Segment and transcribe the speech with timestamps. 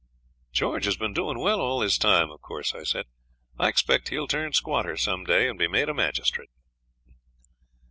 [0.51, 3.05] 'George has been doing well all this time, of course,' I said.
[3.59, 6.49] 'I expect he'll turn squatter some day and be made a magistrate.'